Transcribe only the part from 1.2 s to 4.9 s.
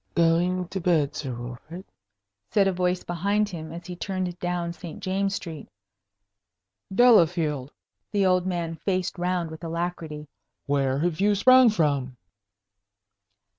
Wilfrid?" said a voice behind him, as he turned down